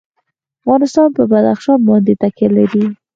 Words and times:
افغانستان 0.61 1.07
په 1.17 1.23
بدخشان 1.31 1.79
باندې 1.87 2.13
تکیه 2.21 2.47
لري. 2.57 2.83